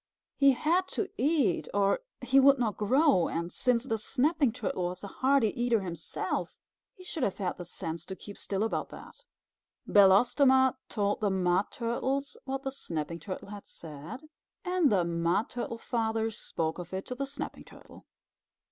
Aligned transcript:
He 0.35 0.53
had 0.53 0.87
to 0.97 1.09
eat, 1.15 1.67
or 1.75 1.99
he 2.21 2.39
would 2.39 2.57
not 2.57 2.75
grow, 2.75 3.27
and 3.27 3.51
since 3.53 3.83
the 3.83 3.99
Snapping 3.99 4.51
Turtle 4.51 4.85
was 4.85 5.03
a 5.03 5.07
hearty 5.07 5.49
eater 5.49 5.81
himself, 5.81 6.57
he 6.95 7.03
should 7.03 7.21
have 7.21 7.37
had 7.37 7.59
the 7.59 7.65
sense 7.65 8.03
to 8.07 8.15
keep 8.15 8.35
still 8.35 8.63
about 8.63 8.89
that. 8.89 9.23
Belostoma 9.87 10.75
told 10.89 11.19
the 11.19 11.29
Mud 11.29 11.69
Turtles 11.69 12.35
what 12.45 12.63
the 12.63 12.71
Snapping 12.71 13.19
Turtle 13.19 13.49
had 13.49 13.67
said, 13.67 14.21
and 14.65 14.91
the 14.91 15.05
Mud 15.05 15.51
Turtle 15.51 15.77
Father 15.77 16.31
spoke 16.31 16.79
of 16.79 16.95
it 16.95 17.05
to 17.05 17.13
the 17.13 17.27
Snapping 17.27 17.65
Turtle. 17.65 18.07